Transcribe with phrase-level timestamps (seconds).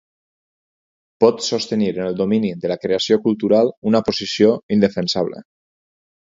[1.23, 5.47] Pot sostenir en el domini de la creació cultural una posició indefensable.